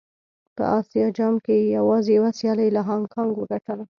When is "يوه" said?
2.17-2.31